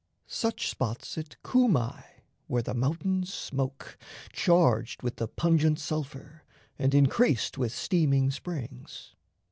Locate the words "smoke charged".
3.31-5.03